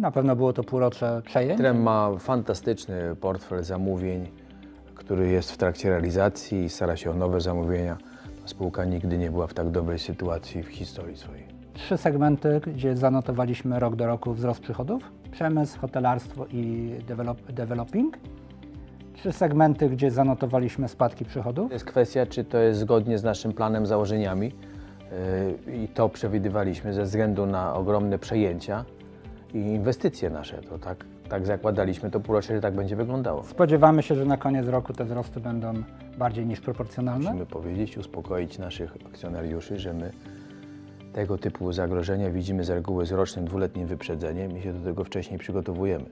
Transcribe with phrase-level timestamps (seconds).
[0.00, 1.58] Na pewno było to półrocze przejęć.
[1.58, 4.28] Trem ma fantastyczny portfel zamówień,
[4.94, 7.96] który jest w trakcie realizacji i stara się o nowe zamówienia.
[8.44, 11.44] Spółka nigdy nie była w tak dobrej sytuacji w historii swojej.
[11.74, 15.02] Trzy segmenty, gdzie zanotowaliśmy rok do roku wzrost przychodów.
[15.30, 18.18] Przemysł, hotelarstwo i develop, developing.
[19.14, 21.68] Trzy segmenty, gdzie zanotowaliśmy spadki przychodów.
[21.68, 24.52] To jest kwestia, czy to jest zgodnie z naszym planem, założeniami.
[25.66, 28.84] Yy, I to przewidywaliśmy ze względu na ogromne przejęcia
[29.54, 30.56] i inwestycje nasze.
[30.56, 33.44] To tak, tak zakładaliśmy to półrocze, że tak będzie wyglądało.
[33.44, 35.72] Spodziewamy się, że na koniec roku te wzrosty będą
[36.18, 37.24] bardziej niż proporcjonalne.
[37.24, 40.10] Musimy powiedzieć, uspokoić naszych akcjonariuszy, że my
[41.12, 45.38] tego typu zagrożenia widzimy z reguły z rocznym, dwuletnim wyprzedzeniem i się do tego wcześniej
[45.38, 46.04] przygotowujemy.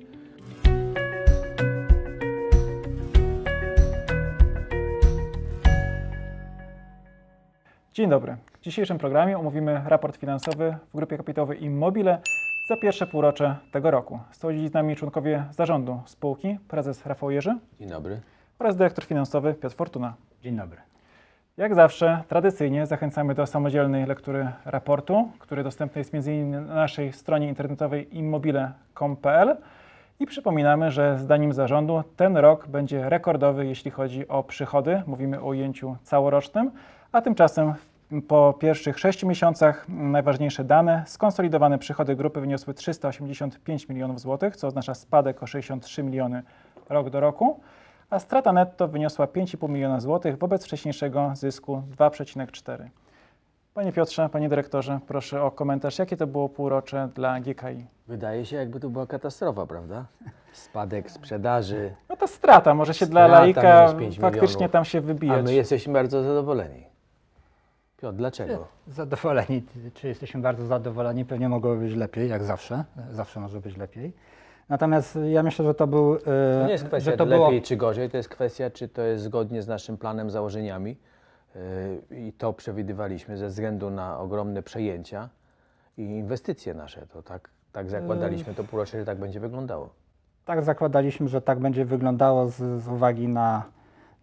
[7.95, 8.37] Dzień dobry.
[8.53, 12.21] W dzisiejszym programie omówimy raport finansowy w grupie kapitałowej Immobile
[12.69, 14.19] za pierwsze półrocze tego roku.
[14.53, 18.21] Dziś z nami członkowie zarządu spółki, prezes Rafał Jerzy Dzień dobry.
[18.59, 20.15] oraz dyrektor finansowy Piotr Fortuna.
[20.43, 20.79] Dzień dobry.
[21.57, 26.51] Jak zawsze, tradycyjnie zachęcamy do samodzielnej lektury raportu, który dostępny jest m.in.
[26.51, 29.57] na naszej stronie internetowej immobile.com.pl
[30.21, 35.03] i przypominamy, że zdaniem zarządu ten rok będzie rekordowy, jeśli chodzi o przychody.
[35.07, 36.71] Mówimy o ujęciu całorocznym,
[37.13, 37.75] a tymczasem
[38.29, 41.05] po pierwszych sześciu miesiącach najważniejsze dane.
[41.07, 46.43] Skonsolidowane przychody grupy wyniosły 385 milionów złotych, co oznacza spadek o 63 miliony
[46.89, 47.61] rok do roku,
[48.11, 52.89] a strata netto wyniosła 5,5 miliona złotych wobec wcześniejszego zysku 2,4.
[53.75, 57.87] Panie Piotrze, panie dyrektorze, proszę o komentarz, jakie to było półrocze dla GKI?
[58.09, 60.05] Wydaje się, jakby to była katastrofa, prawda?
[60.53, 64.99] Spadek sprzedaży, No to strata, może się dla Strata laika minus 5 faktycznie tam się
[64.99, 65.45] a wybijać.
[65.45, 66.87] my jesteśmy bardzo zadowoleni.
[68.03, 68.67] Piotr, dlaczego?
[68.89, 69.63] Zadowoleni,
[69.95, 71.25] czy jesteśmy bardzo zadowoleni?
[71.25, 72.85] Pewnie mogłoby być lepiej, jak zawsze.
[73.11, 74.13] Zawsze może być lepiej.
[74.69, 76.15] Natomiast ja myślę, że to był.
[76.15, 76.19] e,
[76.61, 79.03] To nie jest kwestia że to lepiej było, czy gorzej, to jest kwestia, czy to
[79.03, 80.97] jest zgodnie z naszym planem, założeniami.
[82.11, 85.29] Yy, I to przewidywaliśmy ze względu na ogromne przejęcia
[85.97, 87.07] i inwestycje nasze.
[87.07, 89.89] To tak, tak zakładaliśmy to półrocze, że tak będzie wyglądało.
[90.45, 93.63] Tak zakładaliśmy, że tak będzie wyglądało z, z uwagi na,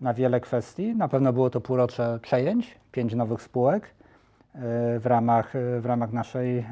[0.01, 0.95] na wiele kwestii.
[0.95, 3.89] Na pewno było to półrocze przejęć, pięć nowych spółek e,
[4.99, 6.65] w ramach, e, w ramach naszej, e,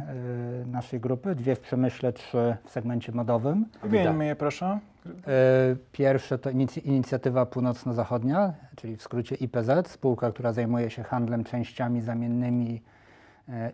[0.65, 1.35] naszej grupy.
[1.35, 3.65] Dwie w przemyśle, trzy w segmencie modowym.
[3.83, 4.79] Wymieńmy je proszę.
[5.91, 12.01] Pierwsze to inic- inicjatywa północno-zachodnia, czyli w skrócie IPZ, spółka, która zajmuje się handlem częściami
[12.01, 12.81] zamiennymi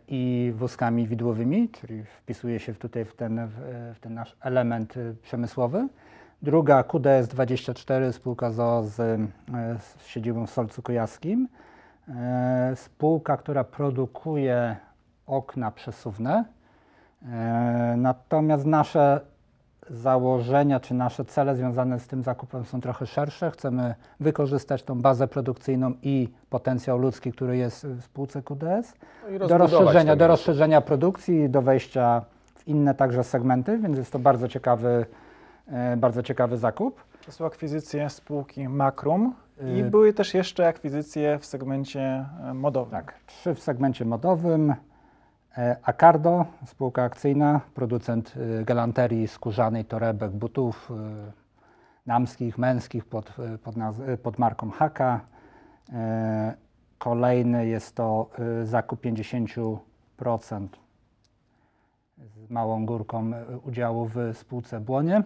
[0.07, 5.87] i wózkami widłowymi, czyli wpisuje się tutaj w ten, w, ten nasz element przemysłowy.
[6.41, 9.17] Druga QDS24, spółka ZOO z, e,
[9.79, 11.47] z siedzibą w Solcu Kujawskim.
[12.09, 14.75] E, Spółka, która produkuje
[15.27, 16.45] okna przesuwne.
[17.25, 19.21] E, Natomiast nasze
[19.89, 23.51] założenia czy nasze cele związane z tym zakupem są trochę szersze.
[23.51, 28.93] Chcemy wykorzystać tą bazę produkcyjną i potencjał ludzki, który jest w spółce QDS
[29.39, 32.21] No do rozszerzenia, do rozszerzenia produkcji, do wejścia
[32.55, 35.05] w inne także segmenty, więc jest to bardzo ciekawy,
[35.97, 37.03] bardzo ciekawy zakup.
[37.25, 39.35] To są akwizycje spółki Makrum
[39.75, 42.91] i Y- były też jeszcze akwizycje w segmencie e, modowym.
[42.91, 44.73] Tak, trzy w segmencie modowym.
[45.57, 51.31] E, Acardo, spółka akcyjna, producent e, galanterii skórzanej, torebek, butów e,
[52.07, 53.75] damskich, męskich pod, e, pod,
[54.07, 55.19] e, pod marką Haka.
[55.93, 56.53] E,
[56.97, 58.29] Kolejny jest to
[58.61, 59.77] e, zakup 50%
[62.17, 65.23] z małą górką e, udziału w spółce Błonie,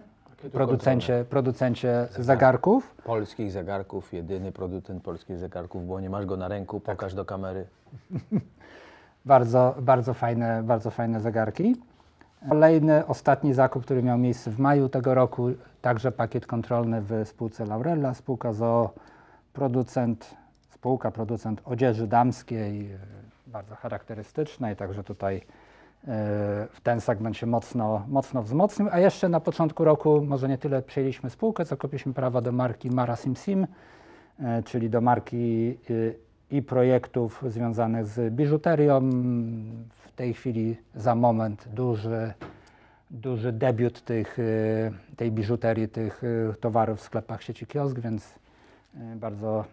[0.52, 2.94] producencie, producencie zegarków.
[3.04, 7.66] Polskich zegarków, jedyny producent polskich zegarków, bo nie masz go na ręku, pokaż do kamery.
[9.24, 11.76] Bardzo, bardzo, fajne, bardzo fajne zegarki.
[12.48, 15.48] Kolejny, ostatni zakup, który miał miejsce w maju tego roku,
[15.82, 18.90] także pakiet kontrolny w spółce Laurella, spółka ZOO,
[19.52, 20.34] producent,
[20.70, 22.98] spółka producent odzieży damskiej, e,
[23.46, 25.42] bardzo charakterystycznej, także tutaj
[26.06, 30.82] w ten segment się mocno, mocno wzmocnił, a jeszcze na początku roku może nie tyle
[30.82, 33.66] przejęliśmy spółkę, co kupiliśmy prawa do marki Mara Sim
[34.40, 36.16] e, czyli do marki y,
[36.50, 39.00] i projektów związanych z biżuterią.
[39.90, 42.32] W tej chwili za moment duży,
[43.10, 44.38] duży debiut tych,
[45.16, 46.22] tej biżuterii, tych
[46.60, 48.34] towarów w sklepach sieci kiosk, więc
[49.16, 49.64] bardzo,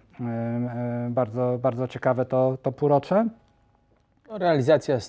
[1.09, 3.27] bardzo, bardzo ciekawe to, to półrocze.
[4.29, 4.99] No, realizacja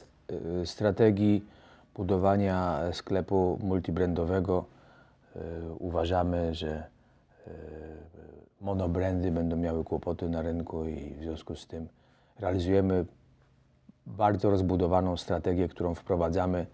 [0.65, 1.45] strategii
[1.95, 4.65] budowania sklepu multibrandowego.
[5.37, 5.41] y,
[5.79, 6.85] Uważamy, że
[7.47, 7.51] y,
[8.61, 11.89] monobrandy będą miały kłopoty na rynku i w związku z tym
[12.41, 13.05] realizujemy
[14.07, 16.67] bardzo rozbudowaną strategię, którą wprowadzamy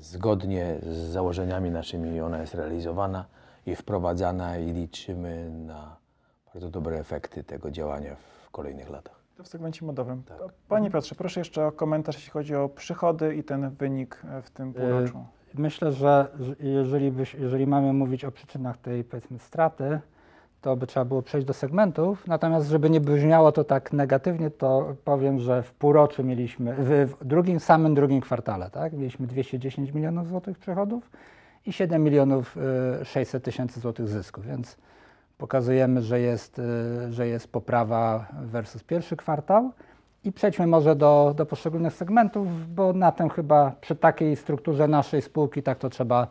[0.00, 3.24] zgodnie z założeniami naszymi ona jest realizowana
[3.66, 5.96] i wprowadzana i liczymy na
[6.54, 9.23] bardzo dobre efekty tego działania w kolejnych latach.
[9.36, 10.22] To w segmencie modowym.
[10.22, 10.38] Tak.
[10.68, 14.50] Panie Piotrze, proszę jeszcze o komentarz, jeśli chodzi o przychody i ten wynik e, w
[14.50, 15.24] tym półroczu.
[15.54, 20.00] Myślę, że że jeżeli, byś, jeżeli mamy mówić o przyczynach tej powiedzmy straty,
[20.60, 22.26] to by trzeba było przejść do segmentów.
[22.26, 27.60] Natomiast, żeby nie brzmiało to tak negatywnie, to powiem, że w półroczu mieliśmy, w, drugim,
[27.60, 31.10] samym drugim kwartale, tak, mieliśmy 210 milionów złotych przychodów
[31.66, 32.56] i 7 milionów
[33.00, 34.76] y, 600 tysięcy złotych zysków, więc
[35.38, 39.72] pokazujemy, że jest, y, że jest poprawa versus pierwszy kwartał.
[40.24, 45.22] I przejdźmy może do, do poszczególnych segmentów, bo na tym chyba przy takiej strukturze naszej
[45.22, 46.26] spółki tak to trzeba,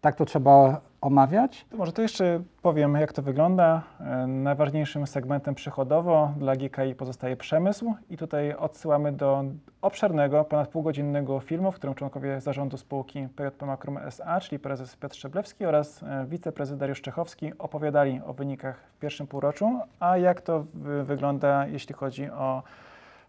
[0.00, 1.66] tak to trzeba omawiać.
[1.70, 3.82] To może to jeszcze powiem, jak to wygląda.
[4.00, 9.44] E, Najważniejszym segmentem przychodowo dla GKI pozostaje przemysł i tutaj odsyłamy do
[9.82, 15.16] obszernego, ponad półgodzinnego filmu, w którym członkowie zarządu spółki PJP Makrum SA, czyli prezes Piotr
[15.16, 20.64] Szczeblewski oraz e, wiceprezes Dariusz Czechowski opowiadali o wynikach w pierwszym półroczu, a jak to
[20.74, 22.62] wy- wygląda, jeśli chodzi o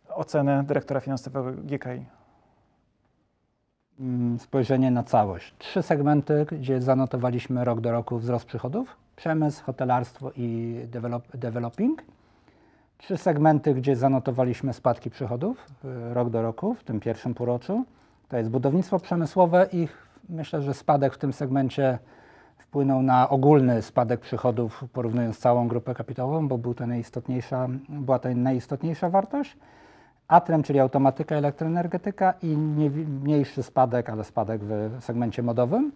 [0.10, 2.06] ocenę dyrektora finansowego GKI.
[4.02, 5.54] Mm, Spojrzenie na całość.
[5.60, 8.96] Trzy segmenty, gdzie zanotowaliśmy rok do roku wzrost przychodów.
[9.16, 12.04] Przemysł, hotelarstwo i develop, developing.
[12.98, 17.86] Trzy segmenty, gdzie zanotowaliśmy spadki przychodów y, rok do roku w tym pierwszym półroczu.
[18.30, 19.88] To jest budownictwo przemysłowe i
[20.30, 22.00] myślę, że spadek w tym segmencie
[22.58, 28.30] wpłynął na ogólny spadek przychodów porównując całą grupę kapitałową, bo był to najistotniejsza, była to
[28.36, 29.58] najistotniejsza wartość.
[30.32, 35.92] Atrem, czyli automatyka, elektroenergetyka i nie, mniejszy spadek, ale spadek w segmencie modowym.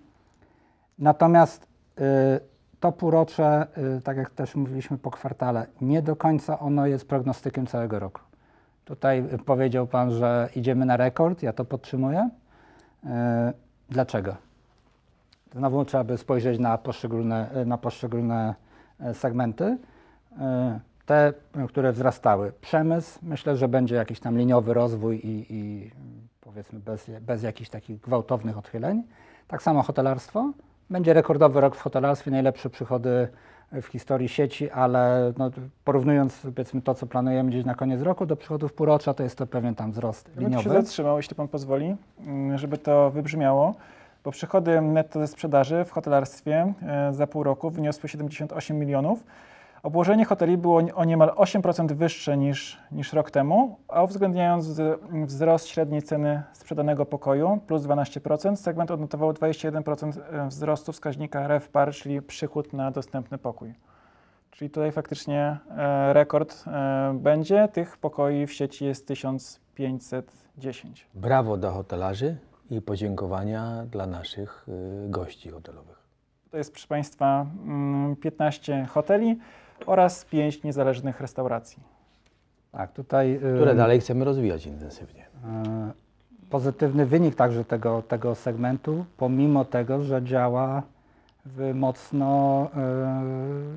[0.99, 1.67] Natomiast
[1.99, 2.01] y,
[2.79, 3.67] to półrocze,
[3.97, 8.21] y, tak jak też mówiliśmy po kwartale, nie do końca ono jest prognostykiem całego roku.
[8.85, 12.29] Tutaj y, powiedział Pan, że idziemy na rekord, ja to podtrzymuję.
[13.89, 14.35] Dlaczego?
[15.53, 18.55] Znowu trzeba by spojrzeć na poszczególne, na poszczególne
[19.13, 19.77] segmenty.
[21.05, 21.33] Te,
[21.67, 22.51] które wzrastały.
[22.61, 25.91] Przemysł, myślę, że będzie jakiś tam liniowy rozwój i, i
[26.41, 29.03] powiedzmy bez, bez jakichś takich gwałtownych odchyleń.
[29.47, 30.51] Tak samo hotelarstwo.
[30.89, 33.27] Będzie rekordowy rok w hotelarstwie, najlepsze przychody
[33.71, 35.51] w historii sieci, ale no,
[35.83, 39.47] porównując powiedzmy to, co planujemy gdzieś na koniec roku do przychodów półrocza, to jest to
[39.47, 40.69] pewien tam wzrost Ja bym się liniowy.
[40.69, 43.75] zatrzymał, jeśli Pan pozwoli, mm, żeby to wybrzmiało,
[44.23, 49.23] bo przychody netto ze sprzedaży w hotelarstwie e, za pół roku wyniosły 78 milionów.
[49.85, 54.81] Obłożenie hoteli było o niemal 8% wyższe niż, niż rok temu, a uwzględniając
[55.25, 62.73] wzrost średniej ceny sprzedanego pokoju plus 12%, segment odnotował 21% wzrostu wskaźnika RevPAR, czyli przychód
[62.73, 63.73] na dostępny pokój.
[64.51, 67.67] Czyli tutaj faktycznie e, rekord e, będzie.
[67.67, 71.07] Tych pokoi w sieci jest 1510.
[71.13, 72.37] Brawo dla hotelarzy
[72.69, 74.65] i podziękowania dla naszych
[75.05, 76.05] y, gości hotelowych.
[76.51, 79.39] To jest, proszę Państwa, mm, 15 hoteli
[79.85, 81.83] oraz 5 niezależnych restauracji.
[82.71, 85.25] Tak, tutaj, y, Które dalej chcemy rozwijać intensywnie.
[85.45, 85.91] E,
[86.49, 90.83] Pozytywny wynik także tego, tego segmentu, pomimo tego, że działa
[91.45, 93.23] w mocno e,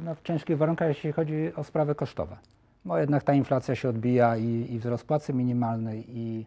[0.05, 2.37] no, w ciężkich warunkach, jeśli chodzi o sprawy kosztowe.
[2.85, 6.47] Bo jednak ta inflacja się odbija i, i wzrost płacy minimalnej, i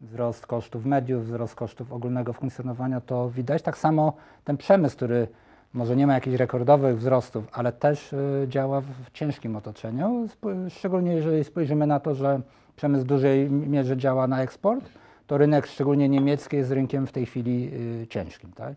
[0.00, 3.62] wzrost kosztów mediów, wzrost kosztów ogólnego funkcjonowania, to widać.
[3.62, 4.12] Tak samo
[4.44, 5.28] ten przemysł, który
[5.74, 10.28] może nie ma jakichś rekordowych wzrostów, ale też y, działa w ciężkim otoczeniu,
[10.68, 12.40] szczególnie jeżeli spojrzymy na to, że
[12.76, 14.84] przemysł w dużej mierze działa na eksport,
[15.26, 17.70] to rynek, szczególnie niemiecki, jest rynkiem w tej chwili
[18.02, 18.52] y, ciężkim.
[18.52, 18.74] Tak?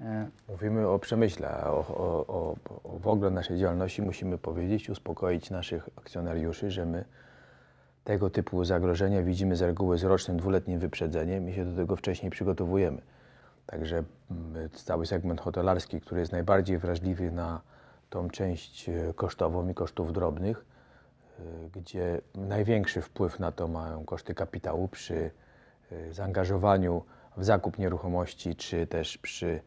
[0.00, 5.50] E, Mówimy o przemyśle, o, o, o, o w ogóle naszej działalności musimy powiedzieć, uspokoić
[5.50, 7.04] naszych akcjonariuszy, że my
[8.04, 12.30] tego typu zagrożenia widzimy z reguły z rocznym, dwuletnim wyprzedzeniem i się do tego wcześniej
[12.30, 13.02] przygotowujemy.
[13.70, 17.60] Także mm, cały segment hotelarski, który jest najbardziej wrażliwy na
[18.10, 20.64] tą część e, kosztową i kosztów drobnych,
[21.38, 25.30] e, gdzie największy wpływ na to mają koszty kapitału przy
[25.92, 27.02] e, zaangażowaniu
[27.36, 29.60] w zakup nieruchomości, czy też przy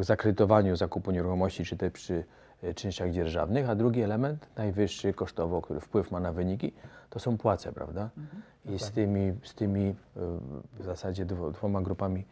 [0.00, 2.24] zakredytowaniu zakupu nieruchomości, czy też przy
[2.74, 6.72] czynszach dzierżawnych, a drugi element, najwyższy kosztowo, który wpływ ma na wyniki,
[7.10, 8.10] to są płace, prawda?
[8.64, 9.94] I z tymi, z tymi
[10.72, 12.24] w zasadzie dwo- dwoma grupami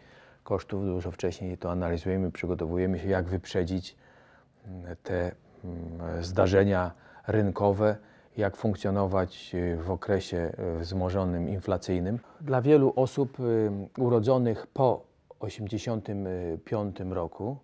[0.45, 3.97] kosztów dużo wcześniej to analizujemy, przygotowujemy się, jak wyprzedzić
[4.67, 5.33] mm, te
[5.65, 6.91] mm, zdarzenia
[7.27, 7.97] rynkowe,
[8.37, 12.19] jak funkcjonować y, w okresie y, wzmożonym inflacyjnym.
[12.41, 15.05] Dla wielu osób y, urodzonych po
[15.41, 17.57] 1985 roku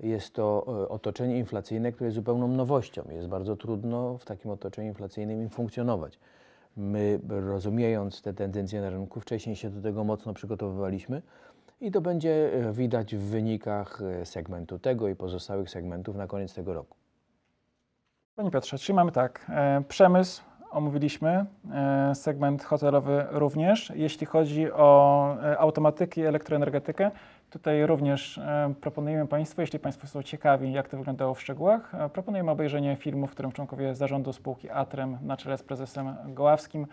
[0.00, 3.02] jest to otoczenie inflacyjne, które jest zupełną nowością.
[3.10, 6.18] Jest bardzo trudno w takim otoczeniu inflacyjnym im funkcjonować.
[6.76, 11.22] My, rozumiejąc te tendencje na rynku, wcześniej się do tego mocno przygotowywaliśmy
[11.80, 16.54] i to będzie e, widać w wynikach e, segmentu tego i pozostałych segmentów na koniec
[16.54, 16.96] tego roku.
[18.36, 21.46] Panie Piotrze, czyli mamy tak, e, przemysł omówiliśmy,
[22.14, 23.92] segment hotelowy również.
[23.94, 25.28] Jeśli chodzi o
[25.58, 27.10] automatyki, elektroenergetykę,
[27.50, 28.40] tutaj również
[28.80, 33.30] proponujemy Państwu, jeśli Państwo są ciekawi, jak to wyglądało w szczegółach, proponujemy obejrzenie filmu, w
[33.30, 36.86] którym członkowie zarządu spółki Atrem na czele z prezesem Goławskim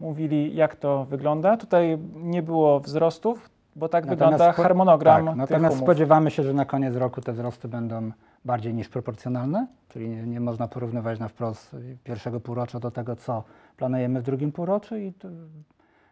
[0.00, 1.56] mówili, jak to wygląda.
[1.56, 5.84] Tutaj nie było wzrostów, bo tak Natomiast wygląda spo- harmonogram Tak, natomiast umów.
[5.86, 8.10] spodziewamy się, że na koniec roku te wzrosty będą
[8.44, 13.44] bardziej niż proporcjonalne, czyli nie, nie można porównywać na wprost pierwszego półrocza do tego, co
[13.76, 15.28] planujemy w drugim półroczu i to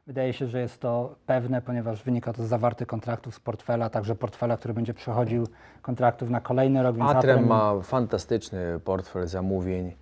[0.07, 4.15] wydaje się, że jest to pewne, ponieważ wynika to z zawartych kontraktów z portfela, także
[4.15, 5.47] portfela, który będzie przechodził
[5.83, 9.97] kontraktów na kolejny rok, więc Atrem ma fantastyczny portfel zamówień,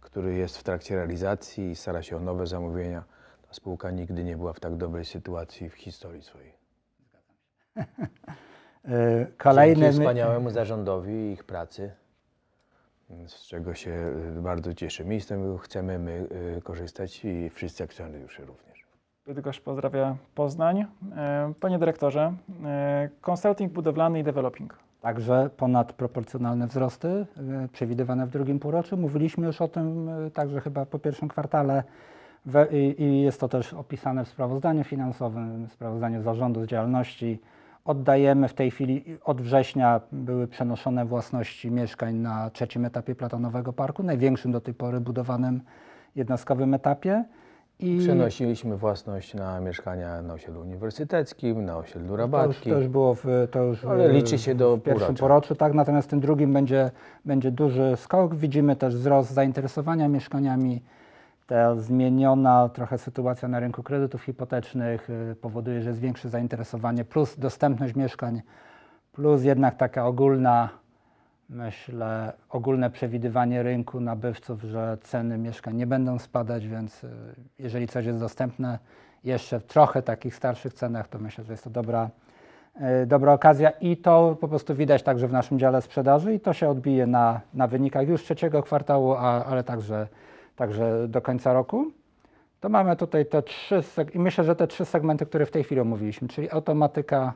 [0.00, 3.04] który jest w trakcie realizacji i stara się o nowe zamówienia.
[3.48, 6.59] Ta spółka nigdy nie była w tak dobrej sytuacji w historii swojej.
[7.76, 9.80] Y, kolejny...
[9.82, 11.92] Dzięki wspaniałemu zarządowi i ich pracy,
[13.26, 13.90] z czego się
[14.38, 16.26] y, bardzo cieszymy i z tego chcemy my
[16.58, 18.70] y, korzystać i wszyscy akcjonariusze również.
[19.26, 20.86] Bydgoszcz pozdrawia Poznań.
[21.16, 22.32] E, Panie dyrektorze,
[22.64, 24.78] e, consulting budowlany i developing.
[25.00, 27.26] Także ponadproporcjonalne wzrosty
[27.72, 28.96] przewidywane w drugim półroczu.
[28.96, 31.82] Mówiliśmy już o tym także chyba po pierwszym kwartale
[32.98, 37.40] i jest to też opisane w sprawozdaniu finansowym, w sprawozdaniu zarządu z działalności.
[37.84, 44.02] Oddajemy w tej chwili, od września były przenoszone własności mieszkań na trzecim etapie Platonowego Parku,
[44.02, 45.60] największym do tej pory budowanym
[46.16, 47.24] jednostkowym etapie.
[47.78, 52.70] I Przenosiliśmy własność na mieszkania na osiedlu uniwersyteckim, na osiedlu to już, Rabatki.
[52.70, 55.20] to już było w, to już Ale liczy się do w pierwszym półrocza.
[55.20, 56.90] półroczu, tak, natomiast w tym drugim będzie,
[57.24, 58.34] będzie duży skok.
[58.34, 60.82] Widzimy też wzrost zainteresowania mieszkaniami.
[61.50, 67.38] Ta zmieniona trochę sytuacja na rynku kredytów hipotecznych y, powoduje, że jest większe zainteresowanie, plus
[67.38, 68.42] dostępność mieszkań,
[69.12, 70.68] plus jednak taka ogólna,
[71.48, 77.08] myślę, ogólne przewidywanie rynku nabywców, że ceny mieszkań nie będą spadać, więc y,
[77.58, 78.78] jeżeli coś jest dostępne
[79.24, 82.10] jeszcze w trochę takich starszych cenach, to myślę, że jest to dobra,
[83.02, 83.70] y, dobra okazja.
[83.70, 87.40] I to po prostu widać także w naszym dziale sprzedaży i to się odbije na,
[87.54, 90.06] na wynikach już trzeciego kwartału, a, ale także,
[90.60, 91.90] także do końca roku.
[92.60, 93.82] To mamy tutaj te trzy,
[94.14, 97.32] i myślę, że te trzy segmenty, które w tej chwili omówiliśmy, czyli automatyka,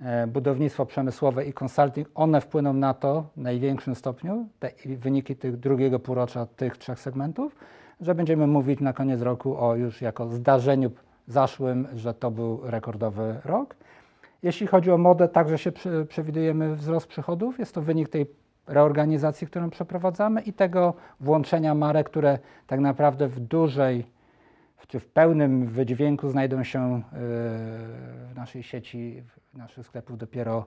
[0.00, 5.56] e, budownictwo przemysłowe i consulting, one wpłyną na to w największym stopniu, te wyniki tych
[5.56, 7.56] drugiego półrocza tych trzech segmentów,
[8.00, 10.90] że będziemy mówić na koniec roku o już jako zdarzeniu
[11.26, 13.76] zaszłym, że to był rekordowy rok.
[14.42, 15.72] Jeśli chodzi o modę, także się
[16.08, 17.58] przewidujemy wzrost przychodów.
[17.58, 18.26] Jest to wynik tej
[18.66, 24.06] reorganizacji, którą przeprowadzamy i tego włączenia marek, które tak naprawdę w dużej,
[24.76, 27.00] w, w pełnym wydźwięku znajdą się yy,
[28.26, 30.64] w naszej sieci, w naszych sklepów dopiero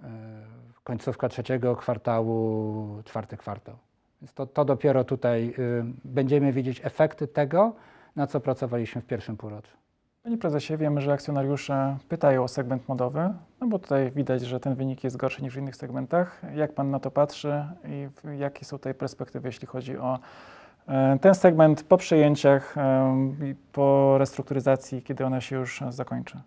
[0.00, 0.08] yy,
[0.84, 3.76] końcówka trzeciego kwartału, czwarty kwartał.
[4.22, 7.74] Więc to, to dopiero tutaj yy, będziemy widzieć efekty tego,
[8.16, 9.76] na co pracowaliśmy w pierwszym półroczu.
[10.28, 14.74] Panie prezesie, wiemy, że akcjonariusze pytają o segment modowy, no bo tutaj widać, że ten
[14.74, 16.42] wynik jest gorszy niż w innych segmentach.
[16.54, 18.08] Jak pan na to patrzy i
[18.38, 20.18] jakie są tutaj perspektywy, jeśli chodzi o
[20.88, 22.74] e, ten segment po przejęciach
[23.44, 26.40] i po restrukturyzacji, kiedy ona się już zakończy?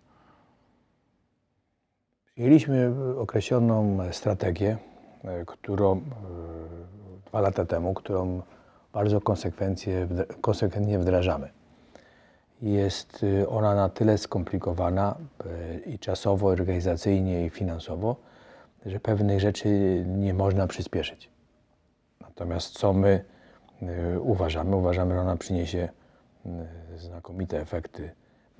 [2.34, 4.76] Przyjęliśmy określoną strategię,
[5.24, 6.00] e, którą e,
[7.26, 8.42] dwa lata temu, którą
[8.92, 9.20] bardzo
[10.40, 11.61] konsekwentnie wdrażamy.
[12.62, 15.16] Jest e, ona na tyle skomplikowana
[15.46, 18.16] e, i czasowo, organizacyjnie i finansowo,
[18.86, 19.68] że pewnych rzeczy
[20.06, 21.30] nie można przyspieszyć.
[22.20, 23.24] Natomiast co my
[23.82, 24.76] e, uważamy?
[24.76, 25.88] Uważamy, że ona przyniesie
[26.96, 28.10] znakomite efekty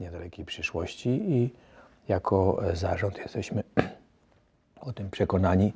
[0.01, 1.51] niedalekiej przyszłości i
[2.09, 3.63] jako e, zarząd jesteśmy
[4.81, 5.73] o tym przekonani.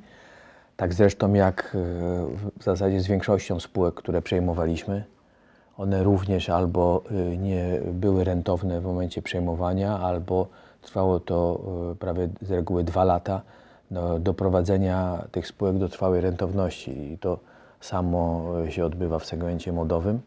[0.75, 1.77] Tak zresztą jak e,
[2.59, 5.03] w zasadzie z większością spółek, które przejmowaliśmy.
[5.77, 10.47] One również albo e, nie były rentowne w momencie przejmowania, albo
[10.81, 11.59] trwało to
[11.91, 13.41] e, prawie z reguły dwa lata
[13.91, 17.11] do doprowadzenia tych spółek do trwałej rentowności.
[17.11, 17.39] I to
[17.81, 20.21] samo e, się odbywa w segmencie modowym.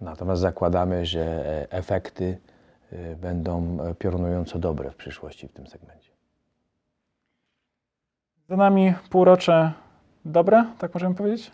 [0.00, 2.38] Natomiast zakładamy, że e, efekty
[3.16, 6.10] będą e, piorunująco dobre w przyszłości w tym segmencie.
[8.48, 9.72] Za nami półrocze
[10.24, 11.50] dobre, tak możemy powiedzieć?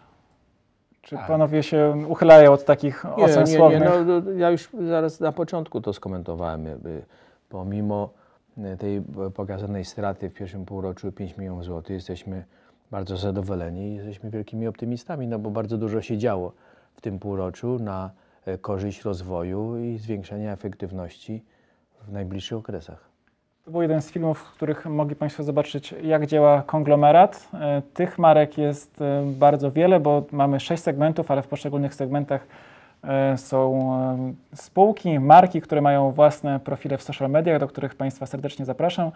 [1.03, 1.27] Czy Tak.
[1.27, 3.83] panowie się uchylają od takich ocen słownych?
[4.07, 6.65] no, no, ja już zaraz na początku to skomentowałem.
[6.67, 7.03] jakby
[7.49, 8.11] Pomimo
[8.59, 9.03] e, tej e,
[9.35, 12.45] pokazanej straty w pierwszym półroczu 5 milionów złotych, jesteśmy
[12.91, 16.53] bardzo zadowoleni i jesteśmy wielkimi optymistami, no bo bardzo dużo się działo
[16.95, 18.11] w tym półroczu na
[18.47, 21.45] e, korzyść rozwoju i zwiększenia efektywności
[22.09, 23.10] w najbliższych okresach.
[23.65, 27.49] To był jeden z filmów, w których mogli Państwo zobaczyć, jak działa konglomerat.
[27.55, 32.47] E, Tych marek jest e, bardzo wiele, bo mamy sześć segmentów, ale w poszczególnych segmentach
[33.05, 33.91] e, są
[34.55, 39.11] spółki, marki, które mają własne profile w social mediach, do których Państwa serdecznie zapraszam,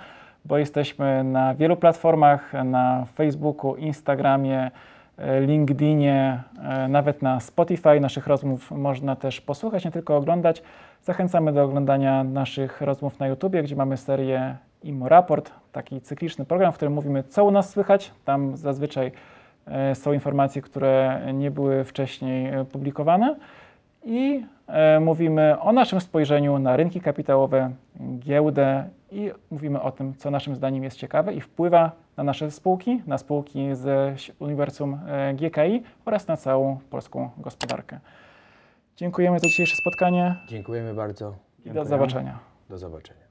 [0.45, 4.71] bo jesteśmy na wielu platformach, na Facebooku, Instagramie,
[5.41, 8.01] LinkedInie, e, nawet na Spotify.
[8.01, 10.63] Naszych rozmów można też posłuchać, nie tylko oglądać.
[11.03, 16.73] Zachęcamy do oglądania naszych rozmów na YouTubie, gdzie mamy serię Imo Raport, taki cykliczny program,
[16.73, 18.11] w którym mówimy, co u nas słychać.
[18.25, 19.13] Tam zazwyczaj
[19.67, 23.37] e, są informacje, które nie były wcześniej e, publikowane.
[24.05, 27.71] I e, mówimy o naszym spojrzeniu na rynki kapitałowe,
[28.19, 33.03] giełdę i mówimy o tym, co naszym zdaniem jest ciekawe i wpływa na nasze spółki,
[33.07, 38.01] na spółki z Uniwersum e, GKI oraz na całą polską gospodarkę.
[38.97, 41.35] Dziękujemy za dzisiejsze spotkanie Dziękujemy bardzo.
[41.65, 42.39] i do zobaczenia.
[42.71, 43.24] Do zobaczenia.